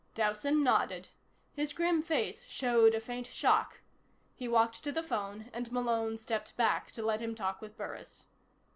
Dowson 0.15 0.63
nodded. 0.63 1.09
His 1.53 1.73
grim 1.73 2.01
face 2.01 2.45
showed 2.47 2.95
a 2.95 2.99
faint 2.99 3.27
shock. 3.27 3.81
He 4.33 4.47
walked 4.47 4.83
to 4.83 4.91
the 4.91 5.03
phone, 5.03 5.51
and 5.53 5.71
Malone 5.71 6.17
stepped 6.17 6.57
back 6.57 6.89
to 6.93 7.03
let 7.05 7.21
him 7.21 7.35
talk 7.35 7.61
with 7.61 7.77
Burris. 7.77 8.25